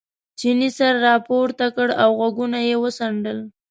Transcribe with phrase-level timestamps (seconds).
[0.39, 3.39] چیني سر را پورته کړ او غوږونه یې وڅنډل.